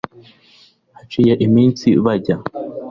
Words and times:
haciye 0.97 1.33
iminsi 1.45 1.87
bajya 2.05 2.35